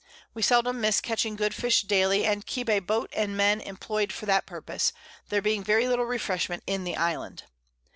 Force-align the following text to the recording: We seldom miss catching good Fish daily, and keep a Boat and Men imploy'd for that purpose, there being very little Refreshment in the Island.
We 0.33 0.41
seldom 0.41 0.81
miss 0.81 0.99
catching 0.99 1.35
good 1.35 1.53
Fish 1.53 1.83
daily, 1.83 2.25
and 2.25 2.43
keep 2.47 2.67
a 2.71 2.79
Boat 2.79 3.11
and 3.15 3.37
Men 3.37 3.61
imploy'd 3.61 4.11
for 4.11 4.25
that 4.25 4.47
purpose, 4.47 4.93
there 5.29 5.43
being 5.43 5.63
very 5.63 5.87
little 5.87 6.05
Refreshment 6.05 6.63
in 6.65 6.85
the 6.85 6.97
Island. 6.97 7.43